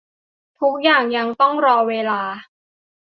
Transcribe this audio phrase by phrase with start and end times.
[0.59, 2.21] ทุกอย่างยังต้องรอเวลา